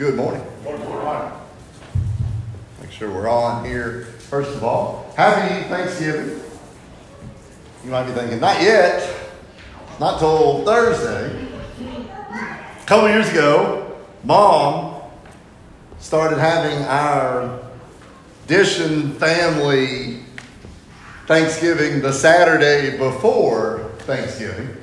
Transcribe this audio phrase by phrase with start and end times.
[0.00, 0.42] Good morning.
[0.64, 1.30] Good morning.
[2.80, 4.04] Make sure we're on here.
[4.30, 6.40] First of all, happy Thanksgiving.
[7.84, 9.06] You might be thinking, not yet,
[10.00, 11.46] not till Thursday.
[11.82, 13.94] A couple years ago,
[14.24, 15.02] mom
[15.98, 17.60] started having our
[18.46, 20.20] Dishon family
[21.26, 24.79] Thanksgiving the Saturday before Thanksgiving.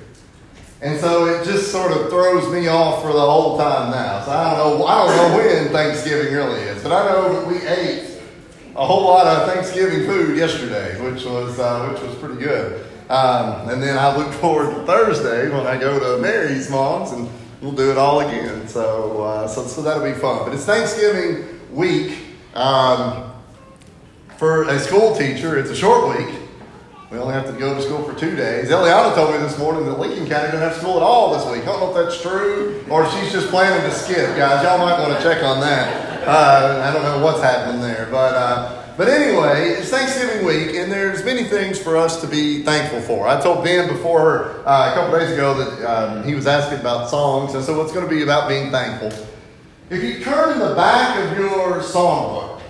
[0.82, 4.24] And so it just sort of throws me off for the whole time now.
[4.24, 7.48] So I don't know I don't know when Thanksgiving really is, but I know that
[7.48, 8.20] we ate
[8.76, 12.86] a whole lot of Thanksgiving food yesterday, which was uh, which was pretty good.
[13.10, 17.28] Um, and then I look forward to Thursday when I go to Mary's mom's and
[17.62, 18.68] we'll do it all again.
[18.68, 20.44] So uh, so so that'll be fun.
[20.46, 22.20] But it's Thanksgiving week.
[22.54, 23.34] Um,
[24.38, 26.47] for a school teacher, it's a short week.
[27.10, 28.70] We only have to go to school for two days.
[28.70, 31.64] Eliana told me this morning that Lincoln County doesn't have school at all this week.
[31.64, 34.64] I don't know if that's true or she's just planning to skip, guys.
[34.64, 36.28] Y'all might want to check on that.
[36.28, 40.92] Uh, I don't know what's happening there, but uh, but anyway, it's Thanksgiving week, and
[40.92, 43.28] there's many things for us to be thankful for.
[43.28, 47.10] I told Ben before uh, a couple days ago that um, he was asking about
[47.10, 49.12] songs, and so it's going to be about being thankful.
[49.90, 52.62] If you turn the back of your songbook,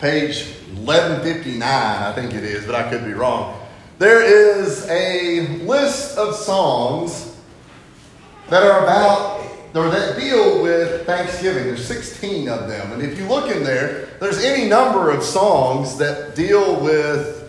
[0.00, 3.61] page 1159, I think it is, but I could be wrong.
[4.02, 7.36] There is a list of songs
[8.50, 9.44] that are about
[9.76, 11.62] or that deal with Thanksgiving.
[11.62, 12.90] There's 16 of them.
[12.90, 17.48] And if you look in there, there's any number of songs that deal with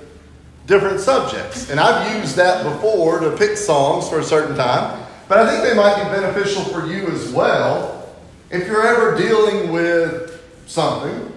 [0.67, 1.71] different subjects.
[1.71, 5.03] And I've used that before to pick songs for a certain time.
[5.27, 8.13] But I think they might be beneficial for you as well
[8.51, 11.33] if you're ever dealing with something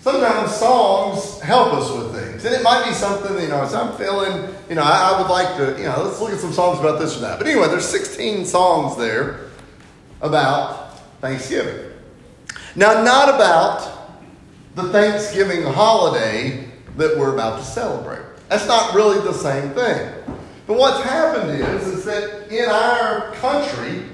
[0.00, 2.09] sometimes songs help us with
[2.44, 5.30] And it might be something, you know, as I'm feeling, you know, I, I, would
[5.30, 7.38] like to, you know, let's look at some songs about this or that.
[7.38, 9.40] But anyway, there's 16 songs there
[10.20, 11.92] about Thanksgiving.
[12.76, 14.18] Now, not about
[14.74, 18.22] the Thanksgiving holiday that we're about to celebrate.
[18.48, 20.12] That's not really the same thing.
[20.66, 24.04] But what's happened is, is that in our country,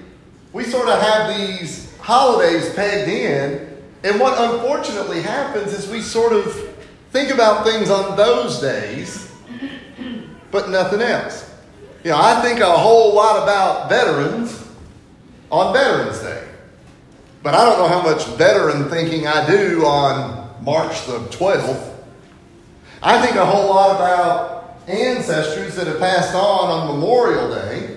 [0.52, 6.32] we sort of have these holidays pegged in and what unfortunately happens is we sort
[6.32, 6.75] of
[7.16, 9.32] think about things on those days,
[10.50, 11.50] but nothing else.
[12.04, 14.68] You know, I think a whole lot about veterans
[15.50, 16.46] on Veterans Day.
[17.42, 21.94] But I don't know how much veteran thinking I do on March the 12th.
[23.02, 27.96] I think a whole lot about ancestors that have passed on on Memorial Day,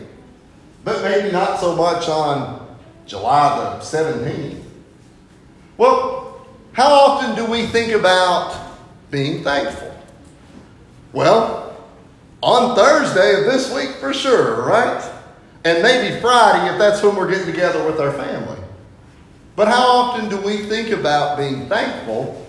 [0.85, 4.63] but maybe not so much on July the 17th.
[5.75, 8.68] Well, how often do we think about
[9.11, 9.95] being thankful?
[11.13, 11.87] Well,
[12.41, 15.03] on Thursday of this week for sure, right?
[15.65, 18.57] And maybe Friday if that's when we're getting together with our family.
[19.55, 22.45] But how often do we think about being thankful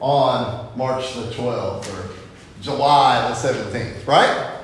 [0.00, 2.14] on March the 12th or
[2.60, 4.58] July the 17th, right?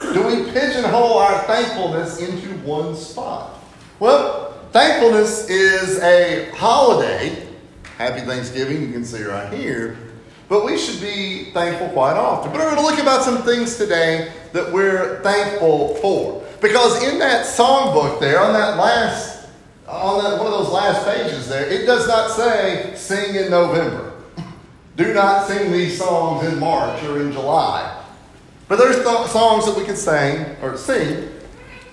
[0.00, 3.62] Do we pigeonhole our thankfulness into one spot?
[4.00, 7.46] Well, Thankfulness is a holiday.
[7.98, 9.98] Happy Thanksgiving, you can see right here.
[10.52, 12.52] But we should be thankful quite often.
[12.52, 16.44] But we're going to look about some things today that we're thankful for.
[16.60, 19.48] Because in that songbook there, on that last,
[19.88, 24.12] on that one of those last pages there, it does not say sing in November.
[24.98, 28.04] Do not sing these songs in March or in July.
[28.68, 31.30] But there's th- songs that we can sing or sing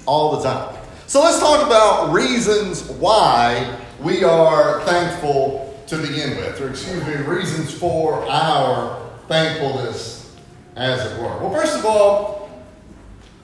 [0.06, 0.76] all the time.
[1.08, 7.16] So let's talk about reasons why we are thankful to begin with, or excuse me,
[7.16, 10.36] reasons for our thankfulness,
[10.76, 11.36] as it were.
[11.40, 12.50] Well, first of all,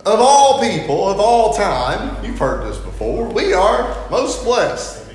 [0.06, 5.09] of all people, of all time, you've heard this before, we are most blessed.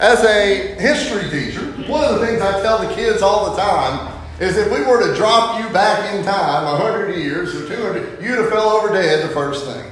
[0.00, 4.12] As a history teacher, one of the things I tell the kids all the time
[4.40, 8.38] is if we were to drop you back in time 100 years or 200, you'd
[8.38, 9.89] have fell over dead the first thing.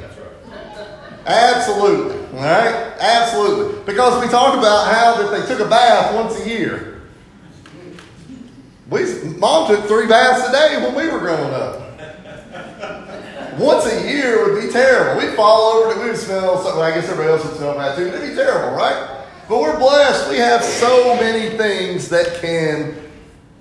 [1.28, 2.16] Absolutely.
[2.38, 2.94] All right?
[2.98, 3.84] Absolutely.
[3.84, 7.02] Because we talk about how that they took a bath once a year.
[8.88, 9.04] We,
[9.36, 11.82] Mom took three baths a day when we were growing up.
[13.58, 15.20] Once a year would be terrible.
[15.20, 16.80] We'd fall over, we would smell something.
[16.80, 18.06] I guess everybody else would smell bad too.
[18.06, 19.26] It'd be terrible, right?
[19.48, 20.30] But we're blessed.
[20.30, 22.96] We have so many things that can,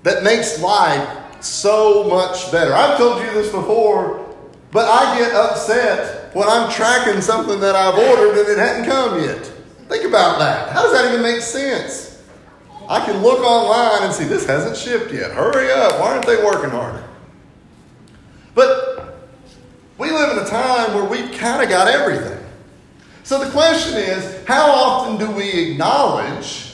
[0.04, 2.72] that makes life so much better.
[2.72, 4.34] I've told you this before,
[4.70, 9.22] but I get upset when I'm tracking something that I've ordered and it hadn't come
[9.22, 9.44] yet.
[9.88, 10.70] Think about that.
[10.70, 12.22] How does that even make sense?
[12.88, 15.30] I can look online and see this hasn't shipped yet.
[15.32, 16.00] Hurry up.
[16.00, 17.04] Why aren't they working harder?
[18.54, 19.18] But
[19.98, 22.38] we live in a time where we've kind of got everything.
[23.24, 26.72] So the question is how often do we acknowledge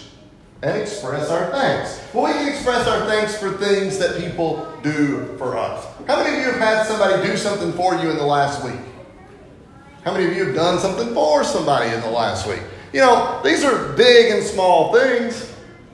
[0.63, 2.01] and express our thanks?
[2.15, 5.85] Well, we can express our thanks for things that people do for us.
[6.07, 8.81] How many of you have had somebody do something for you in the last week?
[10.05, 12.61] How many of you have done something for somebody in the last week?
[12.93, 15.51] You know, these are big and small things,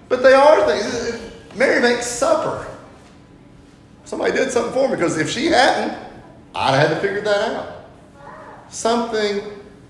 [0.09, 1.31] but they are things.
[1.55, 2.67] Mary makes supper.
[4.05, 5.97] Somebody did something for me because if she hadn't,
[6.57, 7.87] I'd have had to figure that out.
[8.69, 9.43] Something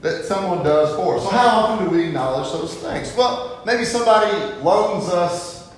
[0.03, 1.23] that someone does for us.
[1.23, 3.15] So, how often do we acknowledge those things?
[3.17, 4.31] Well, maybe somebody
[4.63, 5.73] loans us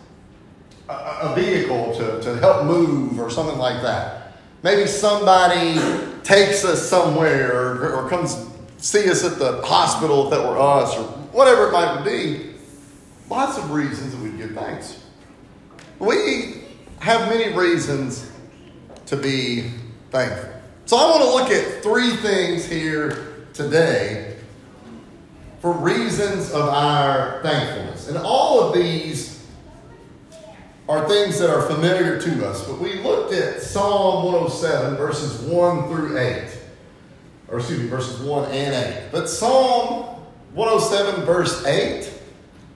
[0.88, 4.32] a, a vehicle to, to help move or something like that.
[4.64, 5.80] Maybe somebody
[6.24, 8.48] takes us somewhere or, or comes
[8.78, 12.54] see us at the hospital if that were us or whatever it might be.
[13.30, 15.04] Lots of reasons that we give thanks.
[15.98, 16.62] We
[16.98, 18.30] have many reasons
[19.06, 19.70] to be
[20.10, 20.50] thankful.
[20.86, 24.36] So I want to look at three things here today
[25.60, 28.08] for reasons of our thankfulness.
[28.08, 29.31] And all of these
[30.88, 32.66] are things that are familiar to us.
[32.66, 36.58] But we looked at Psalm 107, verses 1 through 8.
[37.48, 39.08] Or excuse me, verses 1 and 8.
[39.12, 40.20] But Psalm
[40.54, 42.12] 107, verse 8,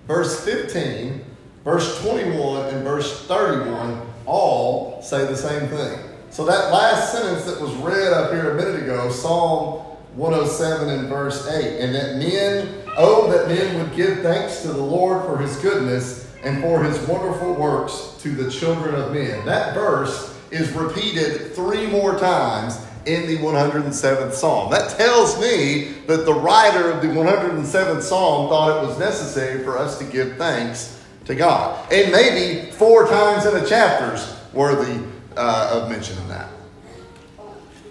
[0.07, 1.25] verse 15,
[1.65, 5.99] verse 21, and verse 31 all say the same thing.
[6.31, 9.81] So that last sentence that was read up here a minute ago, Psalm
[10.15, 11.81] 107 and verse 8.
[11.81, 16.26] And that men, oh, that men would give thanks to the Lord for his goodness
[16.47, 19.45] and for his wonderful works to the children of men.
[19.45, 24.71] That verse is repeated three more times in the 107th Psalm.
[24.71, 29.77] That tells me that the writer of the 107th Psalm thought it was necessary for
[29.77, 31.93] us to give thanks to God.
[31.93, 35.05] And maybe four times in the chapter's worthy
[35.37, 36.49] uh, of mentioning that.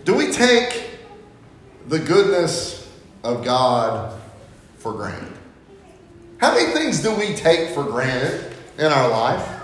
[0.06, 0.86] Do we take
[1.88, 2.90] the goodness
[3.26, 4.20] of God
[4.78, 5.35] for granted.
[6.38, 9.62] How many things do we take for granted in our life?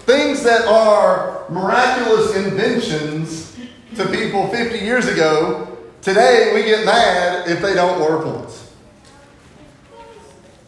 [0.00, 3.56] Things that are miraculous inventions
[3.96, 8.72] to people 50 years ago, today we get mad if they don't work once.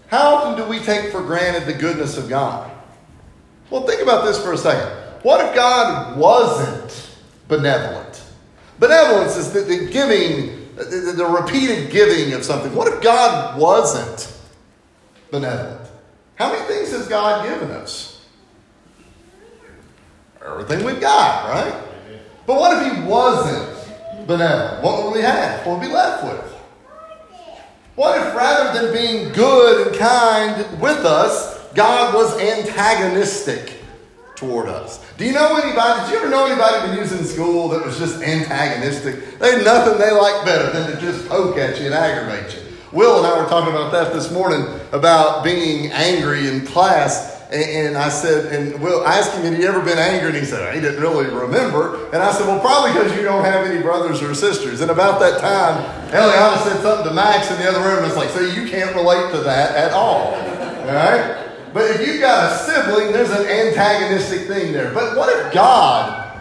[0.09, 2.71] How often do we take for granted the goodness of God?
[3.71, 4.91] Well, think about this for a second.
[5.23, 7.17] What if God wasn't
[7.47, 8.23] benevolent?
[8.81, 12.75] Benevolence is the, the giving, the, the repeated giving of something.
[12.75, 14.37] What if God wasn't
[15.31, 15.89] benevolent?
[16.37, 18.27] How many things has God given us?
[20.45, 21.83] Everything we've got, right?
[22.47, 24.83] But what if He wasn't benevolent?
[24.83, 25.67] What would we have?
[25.67, 26.53] What would we be left with?
[27.95, 33.81] What if rather than being good and kind with us, God was antagonistic
[34.41, 35.05] toward us.
[35.19, 36.01] Do you know anybody?
[36.01, 39.39] Did you ever know anybody when you was in school that was just antagonistic?
[39.39, 42.70] They had nothing they like better than to just poke at you and aggravate you.
[42.93, 47.39] Will and I were talking about that this morning about being angry in class.
[47.51, 50.29] And I said, and Will asked him, had he ever been angry?
[50.29, 52.07] And he said, he didn't really remember.
[52.13, 54.81] And I said, well, probably because you don't have any brothers or sisters.
[54.81, 57.99] And about that time, Eliana said something to Max in the other room.
[57.99, 60.35] And it's like, so you can't relate to that at all.
[60.35, 61.49] All right?
[61.73, 64.93] But if you've got a sibling, there's an antagonistic thing there.
[64.93, 66.41] But what if God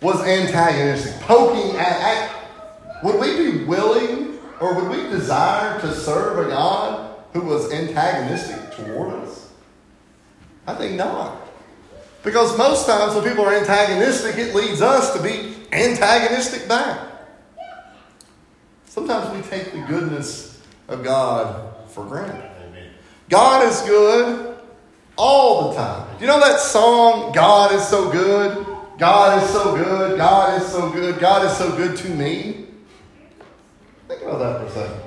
[0.00, 4.25] was antagonistic, poking at, at would we be willing
[4.60, 9.52] or would we desire to serve a God who was antagonistic toward us?
[10.66, 11.46] I think not.
[12.24, 17.00] Because most times when people are antagonistic, it leads us to be antagonistic back.
[18.86, 22.50] Sometimes we take the goodness of God for granted.
[23.28, 24.56] God is good
[25.16, 26.16] all the time.
[26.16, 28.66] Do you know that song, God is so good?
[28.98, 30.16] God is so good.
[30.16, 31.20] God is so good.
[31.20, 32.66] God is so good to me.
[34.08, 35.02] Think about that for a second.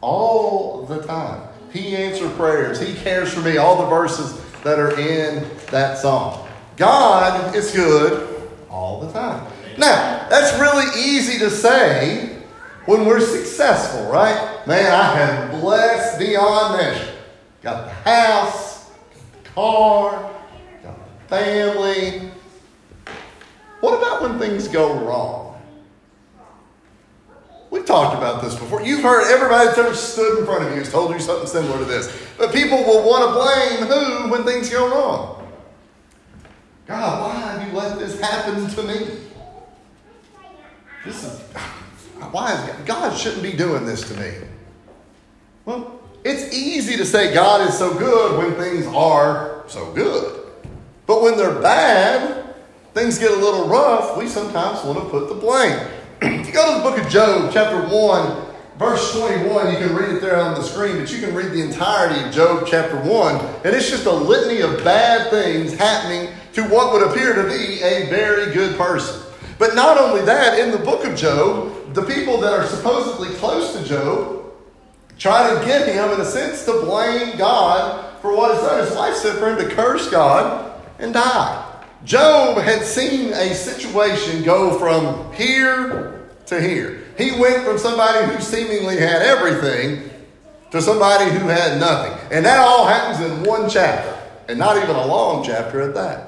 [0.00, 1.42] All the time.
[1.72, 2.80] He answers prayers.
[2.80, 3.58] He cares for me.
[3.58, 6.48] All the verses that are in that song.
[6.76, 9.46] God is good all the time.
[9.76, 12.38] Now, that's really easy to say
[12.86, 14.66] when we're successful, right?
[14.66, 17.14] Man, I am blessed beyond measure.
[17.62, 20.30] Got the house, got the car,
[20.82, 22.30] got the family.
[23.80, 25.39] What about when things go wrong?
[27.70, 28.82] We've talked about this before.
[28.82, 31.78] You've heard everybody that's ever stood in front of you has told you something similar
[31.78, 32.12] to this.
[32.36, 35.48] But people will want to blame who when things go wrong?
[36.86, 39.06] God, why have you let this happen to me?
[41.04, 41.40] This is
[42.32, 44.32] why is God, God shouldn't be doing this to me.
[45.64, 50.44] Well, it's easy to say God is so good when things are so good.
[51.06, 52.54] But when they're bad,
[52.92, 55.78] things get a little rough, we sometimes want to put the blame.
[56.50, 60.20] You go to the book of Job, chapter 1, verse 21, you can read it
[60.20, 63.66] there on the screen, but you can read the entirety of Job chapter 1, and
[63.66, 68.10] it's just a litany of bad things happening to what would appear to be a
[68.10, 69.22] very good person.
[69.60, 73.76] But not only that, in the book of Job, the people that are supposedly close
[73.76, 74.52] to Job
[75.18, 78.84] try to get him, in a sense, to blame God for what has done.
[78.88, 81.66] His wife said for him to curse God and die.
[82.04, 86.19] Job had seen a situation go from here
[86.50, 87.02] to here.
[87.16, 90.10] He went from somebody who seemingly had everything
[90.70, 92.12] to somebody who had nothing.
[92.30, 94.16] And that all happens in one chapter,
[94.48, 96.26] and not even a long chapter at that.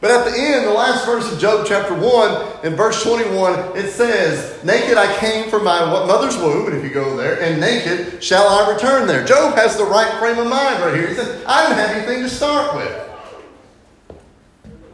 [0.00, 3.90] But at the end, the last verse of Job chapter 1, in verse 21, it
[3.90, 8.22] says, Naked I came from my mother's womb, and if you go there, and naked
[8.22, 9.24] shall I return there.
[9.24, 11.08] Job has the right frame of mind right here.
[11.08, 13.06] He says, I didn't have anything to start with.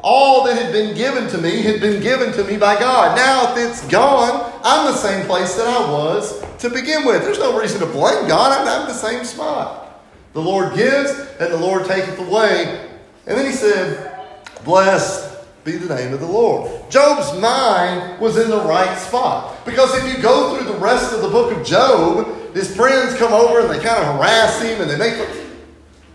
[0.02, 3.16] All that had been given to me had been given to me by God.
[3.16, 7.22] Now, if it's gone, I'm the same place that I was to begin with.
[7.22, 8.52] There's no reason to blame God.
[8.52, 10.02] I'm, I'm the same spot.
[10.32, 12.88] The Lord gives, and the Lord taketh away.
[13.26, 14.26] And then he said,
[14.64, 15.32] Blessed
[15.64, 16.90] be the name of the Lord.
[16.90, 19.64] Job's mind was in the right spot.
[19.64, 23.32] Because if you go through the rest of the book of Job, his friends come
[23.32, 25.28] over and they kind of harass him and they make.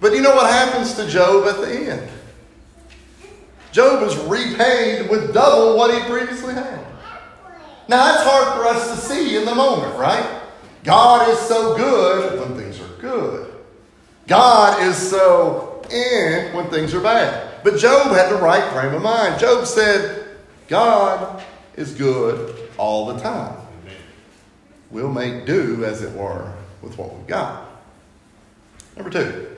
[0.02, 2.10] But you know what happens to Job at the end?
[3.78, 6.80] Job is repaid with double what he previously had.
[7.88, 10.42] Now that's hard for us to see in the moment, right?
[10.84, 13.54] God is so good when things are good.
[14.26, 17.64] God is so eh when things are bad.
[17.64, 19.40] But Job had the right frame of mind.
[19.40, 20.26] Job said,
[20.68, 21.44] God
[21.76, 23.60] is good all the time.
[24.90, 27.70] We'll make do, as it were, with what we've got.
[28.96, 29.56] Number two,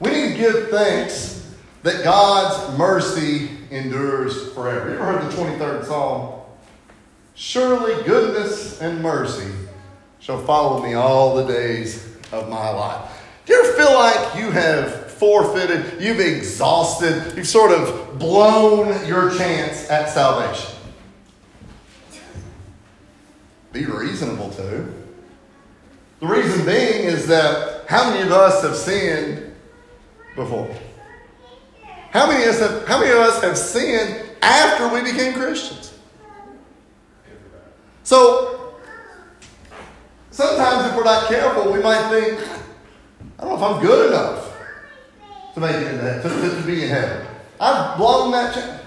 [0.00, 1.39] we need to give thanks
[1.82, 4.90] that God's mercy endures forever.
[4.90, 6.40] You ever heard the 23rd Psalm?
[7.34, 9.50] Surely goodness and mercy
[10.18, 13.22] shall follow me all the days of my life.
[13.46, 19.36] Do you ever feel like you have forfeited, you've exhausted, you've sort of blown your
[19.36, 20.74] chance at salvation.
[23.72, 24.92] Be reasonable too.
[26.20, 29.54] The reason being is that how many of us have sinned
[30.34, 30.74] before?
[32.10, 35.96] How many of us have, how many of us have sinned after we became Christians?
[38.02, 38.74] So
[40.30, 42.40] sometimes if we're not careful, we might think,
[43.38, 44.56] I don't know if I'm good enough
[45.54, 47.26] to make it to, to, to be in heaven.
[47.60, 48.82] I've blown that chance.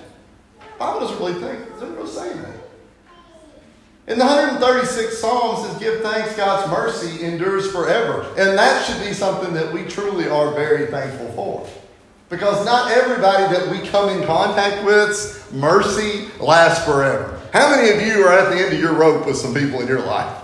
[0.77, 2.55] Bible doesn't really think, doesn't really say that.
[4.05, 8.27] In the 136 Psalms it says, Give thanks, God's mercy endures forever.
[8.37, 11.82] And that should be something that we truly are very thankful for.
[12.33, 17.39] Because not everybody that we come in contact with, mercy lasts forever.
[17.53, 19.87] How many of you are at the end of your rope with some people in
[19.87, 20.35] your life?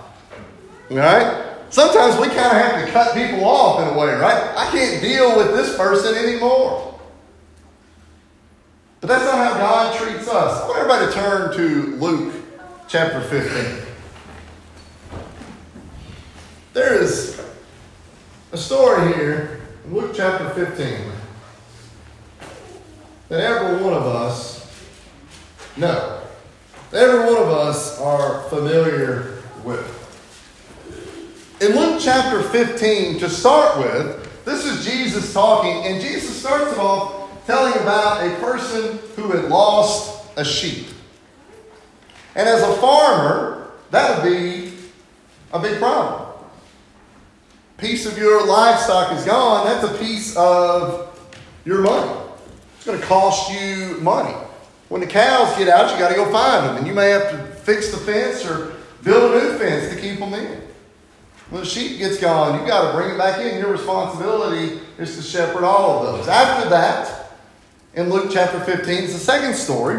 [0.88, 1.56] All right?
[1.68, 4.54] Sometimes we kind of have to cut people off in a way, right?
[4.56, 6.96] I can't deal with this person anymore.
[9.00, 10.62] But that's not how God treats us.
[10.62, 12.34] I want everybody to turn to Luke
[12.86, 13.84] chapter 15.
[16.72, 17.42] There is
[18.52, 21.19] a story here in Luke chapter 15
[23.30, 24.68] that every one of us
[25.76, 26.20] know.
[26.92, 29.96] Every one of us are familiar with.
[31.60, 37.46] In Luke chapter 15, to start with, this is Jesus talking, and Jesus starts off
[37.46, 40.88] telling about a person who had lost a sheep.
[42.34, 44.72] And as a farmer, that would be
[45.52, 46.32] a big problem.
[47.76, 51.16] Piece of your livestock is gone, that's a piece of
[51.64, 52.19] your money.
[52.80, 54.34] It's going to cost you money.
[54.88, 57.30] When the cows get out, you got to go find them, and you may have
[57.30, 60.62] to fix the fence or build a new fence to keep them in.
[61.50, 63.58] When the sheep gets gone, you've got to bring it back in.
[63.58, 66.26] Your responsibility is to shepherd all of those.
[66.26, 67.32] After that,
[67.92, 69.98] in Luke chapter 15, is the second story,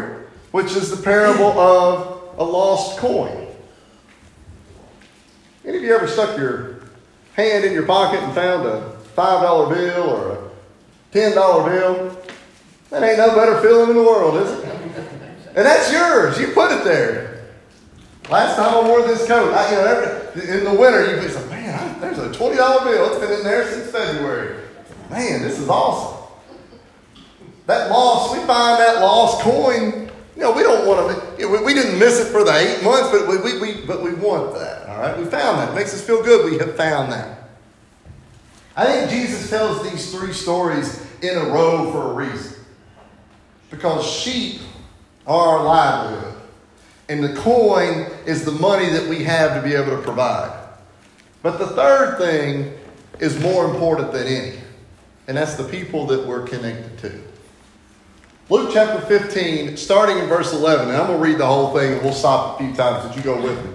[0.50, 3.46] which is the parable of a lost coin.
[5.64, 6.80] Any of you ever stuck your
[7.34, 12.21] hand in your pocket and found a $5 bill or a $10 bill?
[12.92, 14.64] That ain't no better feeling in the world, is it?
[15.56, 16.38] And that's yours.
[16.38, 17.46] You put it there.
[18.28, 21.34] Last time I wore this coat, I, you know, every, in the winter, you be
[21.34, 23.10] like, man, I, there's a $20 bill.
[23.10, 24.60] It's been in there since February.
[25.10, 26.22] Man, this is awesome.
[27.66, 30.10] That lost, we find that lost coin.
[30.36, 33.10] You know, we don't want to, we, we, didn't miss it for the eight months,
[33.10, 35.18] but we, we, we, but we want that, all right?
[35.18, 35.70] We found that.
[35.70, 37.48] It makes us feel good we have found that.
[38.76, 42.61] I think Jesus tells these three stories in a row for a reason.
[43.72, 44.60] Because sheep
[45.26, 46.34] are our livelihood.
[47.08, 50.56] And the coin is the money that we have to be able to provide.
[51.42, 52.72] But the third thing
[53.18, 54.58] is more important than any,
[55.26, 57.22] and that's the people that we're connected to.
[58.48, 61.94] Luke chapter 15, starting in verse 11, and I'm going to read the whole thing,
[61.94, 63.72] and we'll stop a few times as you go with me.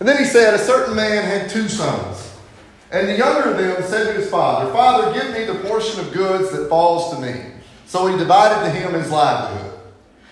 [0.00, 2.34] And then he said, A certain man had two sons.
[2.90, 6.12] And the younger of them said to his father, Father, give me the portion of
[6.12, 7.51] goods that falls to me.
[7.92, 9.78] So he divided to him his livelihood.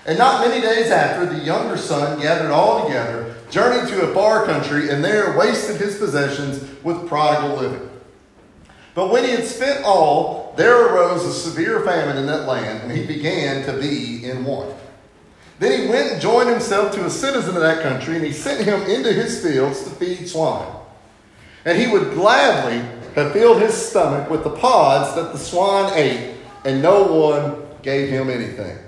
[0.06, 4.46] And not many days after, the younger son gathered all together, journeyed to a far
[4.46, 7.90] country, and there wasted his possessions with prodigal living.
[8.94, 12.92] But when he had spent all, there arose a severe famine in that land, and
[12.98, 14.74] he began to be in want.
[15.58, 18.64] Then he went and joined himself to a citizen of that country, and he sent
[18.64, 20.66] him into his fields to feed swine.
[21.66, 22.78] And he would gladly
[23.16, 26.29] have filled his stomach with the pods that the swine ate,
[26.64, 28.78] and no one gave him anything.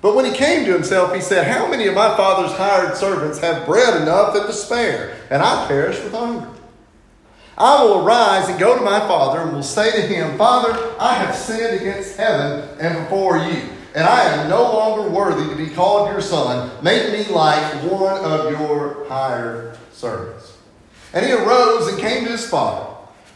[0.00, 3.40] But when he came to himself, he said, How many of my father's hired servants
[3.40, 6.48] have bread enough and to spare, and I perish with hunger?
[7.56, 11.14] I will arise and go to my father and will say to him, Father, I
[11.14, 13.62] have sinned against heaven and before you,
[13.96, 16.70] and I am no longer worthy to be called your son.
[16.84, 20.56] Make me like one of your hired servants.
[21.12, 22.87] And he arose and came to his father.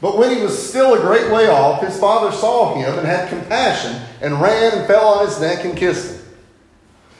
[0.02, 3.28] But when he was still a great way off, his father saw him and had
[3.28, 6.26] compassion and ran and fell on his neck and kissed him.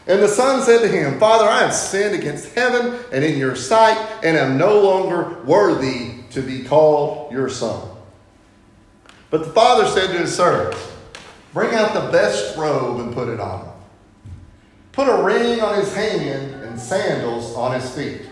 [0.09, 3.55] And the son said to him, Father, I have sinned against heaven and in your
[3.55, 7.89] sight, and am no longer worthy to be called your son.
[9.31, 10.91] But the father said to his servants,
[11.55, 13.73] Bring out the best robe and put it on him.
[14.91, 18.23] Put a ring on his hand and sandals on his feet.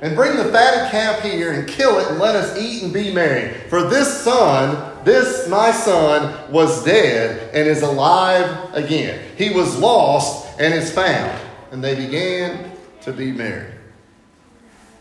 [0.00, 3.12] And bring the fatted calf here and kill it and let us eat and be
[3.12, 3.52] merry.
[3.68, 9.20] For this son, this my son, was dead and is alive again.
[9.36, 11.40] He was lost and is found.
[11.72, 13.72] And they began to be merry.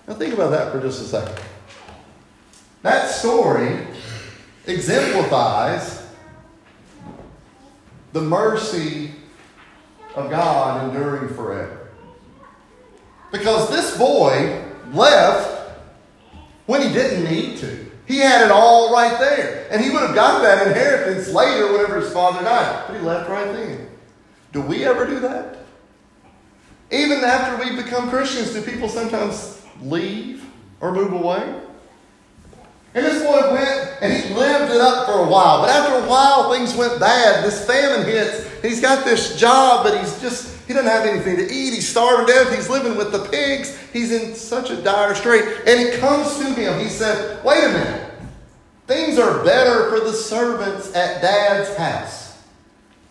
[0.07, 1.43] Now think about that for just a second.
[2.81, 3.85] That story
[4.65, 6.07] exemplifies
[8.13, 9.11] the mercy
[10.15, 11.89] of God enduring forever.
[13.31, 15.71] Because this boy left
[16.65, 17.85] when he didn't need to.
[18.05, 19.67] He had it all right there.
[19.69, 22.85] And he would have got that inheritance later whenever his father died.
[22.87, 23.89] But he left right then.
[24.53, 25.57] Do we ever do that?
[26.89, 30.45] Even after we become Christians, do people sometimes leave
[30.79, 31.61] or move away?
[32.93, 35.61] And this boy went and he lived it up for a while.
[35.61, 37.43] But after a while, things went bad.
[37.43, 38.49] This famine hits.
[38.61, 41.73] He's got this job, but he's just he doesn't have anything to eat.
[41.73, 42.53] He's starving to death.
[42.53, 43.77] He's living with the pigs.
[43.93, 45.43] He's in such a dire strait.
[45.65, 46.79] And it comes to him.
[46.79, 48.11] He said, Wait a minute.
[48.85, 52.41] Things are better for the servants at dad's house.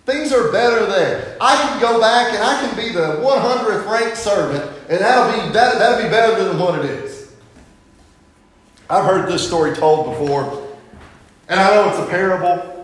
[0.04, 1.36] Things are better there.
[1.40, 5.52] I can go back and I can be the 100th ranked servant, and that'll be,
[5.52, 7.34] that, that'll be better than what it is.
[8.88, 10.68] I've heard this story told before,
[11.48, 12.75] and I know it's a parable,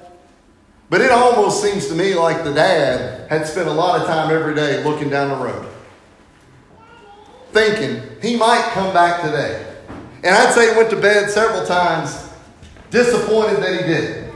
[0.93, 4.31] but it almost seems to me like the dad had spent a lot of time
[4.31, 5.67] every day looking down the road,
[7.53, 9.75] thinking he might come back today.
[10.23, 12.29] And I'd say he went to bed several times
[12.91, 14.35] disappointed that he didn't.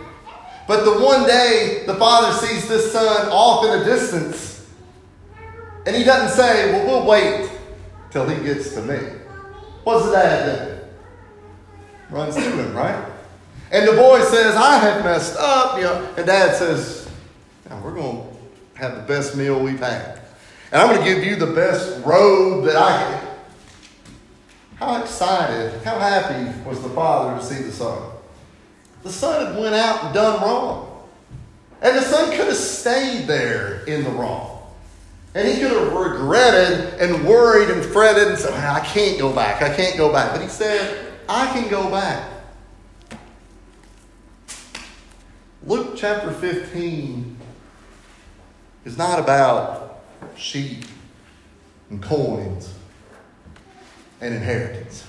[0.67, 4.67] But the one day the father sees this son off in a distance,
[5.85, 7.51] and he doesn't say, Well, we'll wait
[8.11, 8.97] till he gets to me.
[9.85, 10.89] What's the dad
[12.09, 12.15] do?
[12.17, 13.13] Runs to him, right?
[13.71, 15.79] And the boy says, I have messed up.
[15.79, 17.09] You know, and dad says,
[17.83, 18.27] we're going
[18.75, 20.21] to have the best meal we've had.
[20.73, 23.29] And I'm going to give you the best robe that I can.
[24.77, 28.11] How excited, how happy was the father to see the son?
[29.03, 31.09] The son had went out and done wrong.
[31.81, 34.63] And the son could have stayed there in the wrong.
[35.35, 39.63] And he could have regretted and worried and fretted and said, I can't go back.
[39.63, 40.33] I can't go back.
[40.33, 42.29] But he said, I can go back.
[45.67, 47.37] Luke chapter 15
[48.85, 50.05] is not about
[50.37, 50.85] sheep
[51.91, 52.73] and coins
[54.21, 55.05] and inheritance.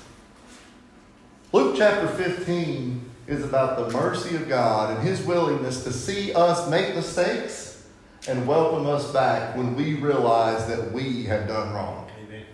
[1.53, 6.67] Luke chapter 15 is about the mercy of God and His willingness to see us
[6.71, 7.87] make mistakes
[8.27, 12.09] and welcome us back when we realize that we have done wrong.
[12.25, 12.45] Amen.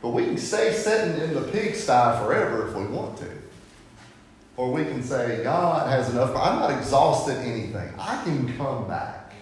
[0.00, 3.47] But we can stay sitting in the pigsty forever if we want to.
[4.58, 6.36] Or we can say, God has enough.
[6.36, 7.94] I'm not exhausted anything.
[7.96, 9.32] I can come back.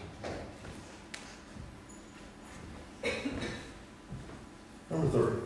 [4.91, 5.41] Number three.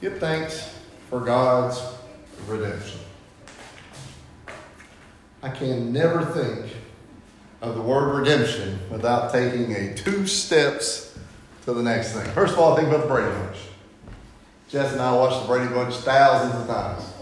[0.00, 0.78] Give thanks
[1.10, 1.82] for God's
[2.46, 3.00] redemption.
[5.42, 6.72] I can never think
[7.60, 11.18] of the word redemption without taking a two steps
[11.64, 12.30] to the next thing.
[12.32, 13.65] First of all, think about the Brady.
[14.68, 17.12] Jess and I watched the Brady Bunch thousands of times.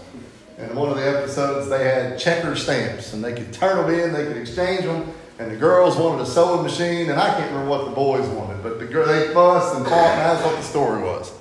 [0.57, 3.99] And in one of the episodes, they had checker stamps, and they could turn them
[3.99, 7.51] in, they could exchange them, and the girls wanted a sewing machine, and I can't
[7.51, 10.55] remember what the boys wanted, but the girl they fussed and fought, and that's what
[10.55, 11.33] the story was.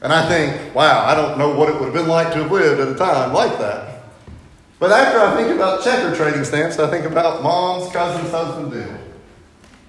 [0.00, 2.50] And I think, wow, I don't know what it would have been like to have
[2.50, 4.02] lived at a time like that.
[4.80, 8.98] But after I think about checker trading stamps, I think about mom's cousin's husband Bill.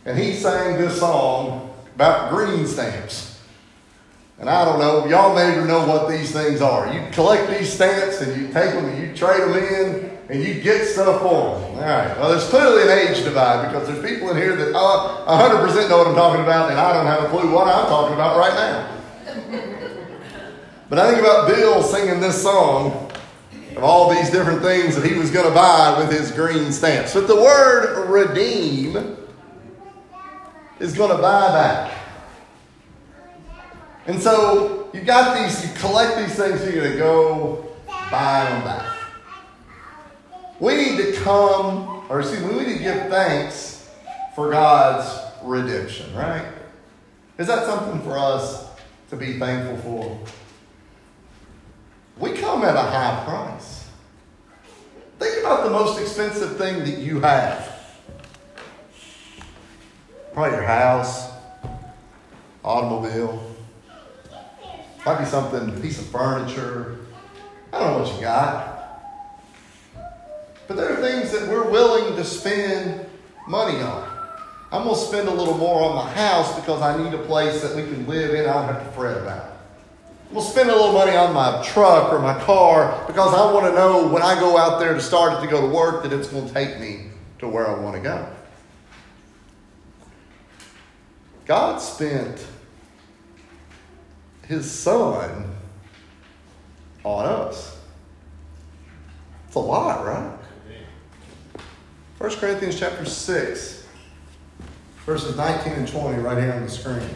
[0.06, 3.33] And he sang this song about green stamps.
[4.43, 6.93] And I don't know, y'all maybe know what these things are.
[6.93, 10.62] You collect these stamps and you take them and you trade them in and you
[10.62, 11.75] get stuff for them.
[11.75, 12.13] All right.
[12.17, 15.97] Well, there's clearly an age divide because there's people in here that uh, 100% know
[15.97, 18.53] what I'm talking about and I don't have a clue what I'm talking about right
[18.53, 19.79] now.
[20.89, 23.13] but I think about Bill singing this song
[23.77, 27.13] of all these different things that he was going to buy with his green stamps.
[27.13, 29.15] But the word redeem
[30.82, 32.03] is going to buy back.
[34.06, 37.70] And so you got these, you collect these things, you're going to go
[38.12, 38.98] buy them back.
[40.60, 43.89] We need to come, or see, we need to give thanks
[44.36, 46.46] for God's redemption, right?
[47.38, 48.70] Is that something for us
[49.10, 50.20] to be thankful for?
[52.18, 53.89] We come at a high price.
[55.18, 57.70] Think about the most expensive thing that you have.
[60.34, 61.32] Probably your house,
[62.63, 63.53] automobile
[65.06, 67.00] might be something, a piece of furniture.
[67.72, 68.74] I don't know what you got.
[70.68, 73.06] But there are things that we're willing to spend
[73.48, 74.10] money on.
[74.72, 77.62] I'm going to spend a little more on my house because I need a place
[77.62, 78.50] that we can live in.
[78.50, 79.52] I don't have to fret about.
[80.30, 83.54] I'm going to spend a little money on my truck or my car because I
[83.54, 86.02] want to know when I go out there to start it to go to work
[86.04, 88.28] that it's going to take me to where I want to go.
[91.46, 92.48] God spent
[94.47, 95.49] his son
[97.03, 97.77] on us.
[99.47, 100.39] It's a lot, right?
[102.17, 103.86] 1 Corinthians chapter 6,
[105.06, 107.10] verses 19 and 20, right here on the screen.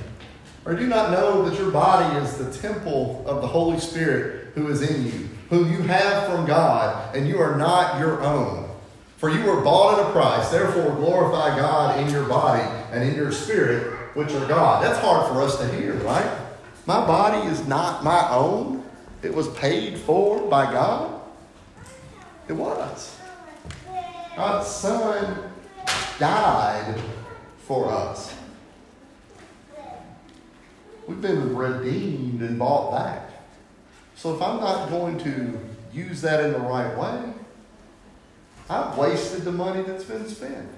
[0.65, 4.49] Or do you not know that your body is the temple of the Holy Spirit
[4.53, 8.69] who is in you, whom you have from God, and you are not your own?
[9.15, 13.15] For you were bought at a price, therefore glorify God in your body and in
[13.15, 14.83] your spirit, which are God.
[14.83, 16.46] That's hard for us to hear, right?
[16.88, 18.82] My body is not my own.
[19.21, 21.21] It was paid for by God.
[22.47, 23.19] It was.
[24.38, 25.52] God's Son
[26.17, 26.95] died
[27.65, 28.34] for us.
[31.08, 33.32] We've been redeemed and bought back.
[34.15, 35.60] So if I'm not going to
[35.91, 37.34] use that in the right way,
[38.69, 40.69] I've wasted the money that's been spent.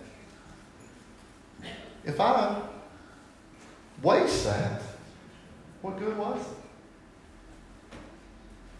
[2.03, 2.61] If I
[4.01, 4.81] waste that,
[5.81, 7.97] what good was it?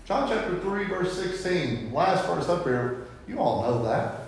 [0.05, 4.21] John chapter 3, verse 16, last verse up here, you all know that.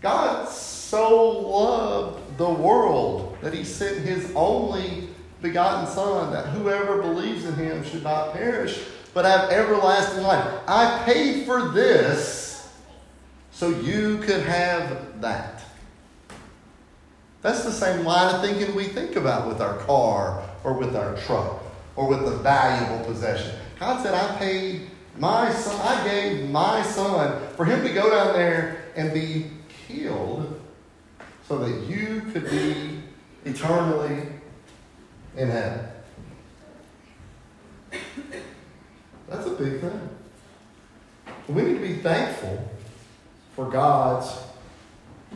[0.00, 5.08] God so loved the world that he sent his only
[5.40, 10.52] begotten Son, that whoever believes in him should not perish, but have everlasting life.
[10.66, 12.68] I paid for this
[13.52, 15.62] so you could have that.
[17.42, 21.16] That's the same line of thinking we think about with our car or with our
[21.18, 21.61] truck
[21.96, 23.54] or with a valuable possession.
[23.78, 28.32] God said, I paid my son, I gave my son for him to go down
[28.32, 29.50] there and be
[29.86, 30.60] killed
[31.46, 33.02] so that you could be
[33.44, 34.26] eternally
[35.36, 35.86] in heaven.
[39.28, 40.08] That's a big thing.
[41.48, 42.70] We need to be thankful
[43.54, 44.30] for God's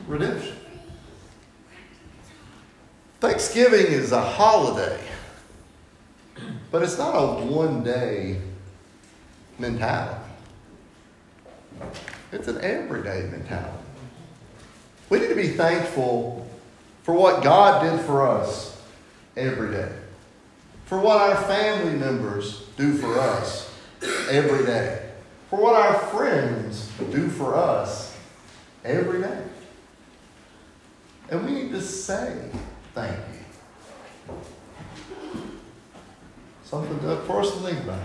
[0.07, 0.57] redemption.
[3.21, 5.01] Thanksgiving is a holiday.
[6.71, 8.41] But it's not a one day
[9.59, 10.21] mentality,
[12.33, 13.79] it's an everyday mentality.
[15.09, 16.47] We need to be thankful
[17.03, 18.83] for what God did for us
[19.37, 19.93] every day,
[20.87, 23.73] for what our family members do for us
[24.29, 25.09] every day,
[25.49, 28.17] for what our friends do for us
[28.85, 29.43] every day.
[31.31, 32.51] And we need to say
[32.95, 34.35] thank you.
[36.67, 38.01] Something to, for us to think about.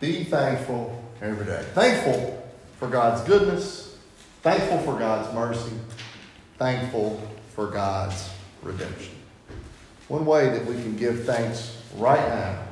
[0.00, 1.64] Be thankful every day.
[1.74, 3.98] Thankful for God's goodness.
[4.42, 5.72] Thankful for God's mercy.
[6.58, 7.20] Thankful
[7.56, 8.30] for God's
[8.62, 9.14] redemption.
[10.06, 12.62] One way that we can give thanks right now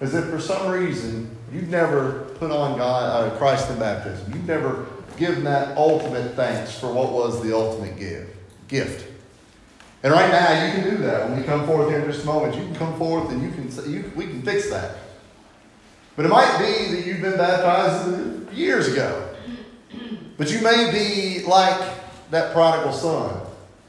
[0.00, 4.46] is if for some reason you've never put on God, uh, Christ in baptism, you've
[4.46, 4.86] never
[5.18, 8.34] given that ultimate thanks for what was the ultimate gift.
[8.68, 9.07] Gift.
[10.02, 11.28] And right now, you can do that.
[11.28, 13.50] When we come forth here in just a moment, you can come forth and you
[13.50, 14.96] can you, we can fix that.
[16.14, 19.34] But it might be that you've been baptized years ago.
[20.36, 21.80] But you may be like
[22.30, 23.40] that prodigal son,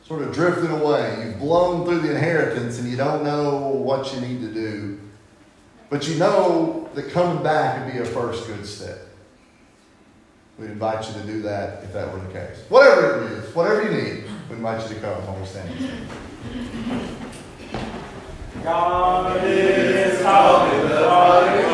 [0.05, 1.25] sort of drifting away.
[1.25, 4.99] You've blown through the inheritance and you don't know what you need to do.
[5.89, 8.99] But you know that coming back would be a first good step.
[10.57, 12.63] We invite you to do that if that were the case.
[12.69, 16.07] Whatever it is, whatever you need, when mighty to come, all standing.
[18.63, 21.68] God is how in